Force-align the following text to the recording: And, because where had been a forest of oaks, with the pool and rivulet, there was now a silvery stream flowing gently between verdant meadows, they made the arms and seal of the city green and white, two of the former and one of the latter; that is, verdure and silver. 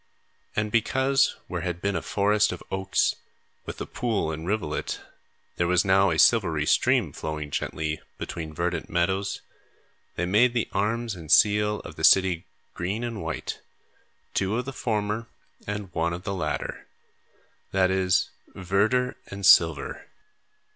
And, 0.55 0.71
because 0.71 1.35
where 1.45 1.61
had 1.61 1.79
been 1.79 1.95
a 1.95 2.01
forest 2.01 2.51
of 2.51 2.63
oaks, 2.71 3.17
with 3.67 3.77
the 3.77 3.85
pool 3.85 4.31
and 4.31 4.47
rivulet, 4.47 4.99
there 5.57 5.67
was 5.67 5.85
now 5.85 6.09
a 6.09 6.17
silvery 6.17 6.65
stream 6.65 7.13
flowing 7.13 7.51
gently 7.51 8.01
between 8.17 8.51
verdant 8.55 8.89
meadows, 8.89 9.41
they 10.15 10.25
made 10.25 10.55
the 10.55 10.67
arms 10.71 11.13
and 11.13 11.31
seal 11.31 11.81
of 11.81 11.97
the 11.97 12.03
city 12.03 12.47
green 12.73 13.03
and 13.03 13.21
white, 13.21 13.61
two 14.33 14.57
of 14.57 14.65
the 14.65 14.73
former 14.73 15.27
and 15.67 15.93
one 15.93 16.13
of 16.13 16.23
the 16.23 16.33
latter; 16.33 16.87
that 17.71 17.91
is, 17.91 18.31
verdure 18.55 19.13
and 19.27 19.45
silver. 19.45 20.07